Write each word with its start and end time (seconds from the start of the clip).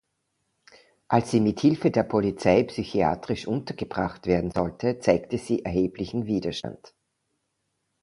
Als 1.09 1.29
sie 1.29 1.39
mit 1.39 1.59
Hilfe 1.59 1.91
der 1.91 2.01
Polizei 2.01 2.63
psychiatrisch 2.63 3.45
untergebracht 3.45 4.25
werden 4.25 4.49
sollte, 4.49 4.97
zeigte 4.97 5.37
sie 5.37 5.63
erheblichen 5.63 6.25
Widerstand. 6.25 6.95